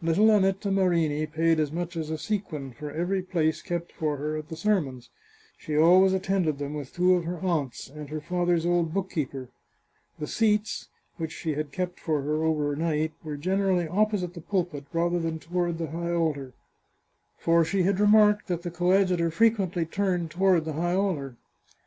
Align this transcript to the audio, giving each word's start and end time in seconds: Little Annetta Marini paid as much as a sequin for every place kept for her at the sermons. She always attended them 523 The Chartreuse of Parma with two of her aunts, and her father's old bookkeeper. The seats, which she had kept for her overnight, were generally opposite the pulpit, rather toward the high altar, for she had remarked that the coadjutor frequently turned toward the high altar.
Little 0.00 0.30
Annetta 0.30 0.70
Marini 0.70 1.26
paid 1.26 1.60
as 1.60 1.70
much 1.70 1.94
as 1.94 2.08
a 2.08 2.16
sequin 2.16 2.72
for 2.72 2.90
every 2.90 3.20
place 3.20 3.60
kept 3.60 3.92
for 3.92 4.16
her 4.16 4.34
at 4.38 4.48
the 4.48 4.56
sermons. 4.56 5.10
She 5.58 5.76
always 5.76 6.14
attended 6.14 6.56
them 6.56 6.72
523 6.72 6.76
The 6.76 7.12
Chartreuse 7.12 7.36
of 7.36 7.42
Parma 7.42 7.64
with 7.66 7.74
two 7.84 7.84
of 7.84 7.88
her 7.90 7.90
aunts, 7.90 7.90
and 7.90 8.08
her 8.08 8.20
father's 8.22 8.64
old 8.64 8.94
bookkeeper. 8.94 9.50
The 10.18 10.26
seats, 10.26 10.88
which 11.18 11.32
she 11.32 11.52
had 11.52 11.70
kept 11.70 12.00
for 12.00 12.22
her 12.22 12.42
overnight, 12.44 13.12
were 13.22 13.36
generally 13.36 13.86
opposite 13.86 14.32
the 14.32 14.40
pulpit, 14.40 14.86
rather 14.94 15.20
toward 15.32 15.76
the 15.76 15.90
high 15.90 16.14
altar, 16.14 16.54
for 17.36 17.62
she 17.62 17.82
had 17.82 18.00
remarked 18.00 18.46
that 18.48 18.62
the 18.62 18.70
coadjutor 18.70 19.30
frequently 19.30 19.84
turned 19.84 20.30
toward 20.30 20.64
the 20.64 20.72
high 20.72 20.94
altar. 20.94 21.36